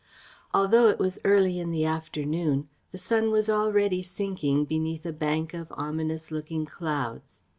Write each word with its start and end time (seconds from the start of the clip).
Although 0.51 0.87
it 0.87 0.97
was 0.97 1.19
early 1.23 1.59
in 1.59 1.69
the 1.69 1.85
afternoon 1.85 2.67
the 2.91 2.97
sun 2.97 3.29
was 3.29 3.51
already 3.51 4.01
sinking 4.01 4.65
beneath 4.65 5.05
a 5.05 5.13
bank 5.13 5.53
of 5.53 5.67
ominous 5.77 6.31
looking 6.31 6.65
clouds. 6.65 7.43